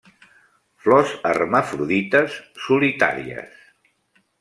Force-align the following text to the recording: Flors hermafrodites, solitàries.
Flors 0.85 1.11
hermafrodites, 1.33 2.41
solitàries. 2.67 3.67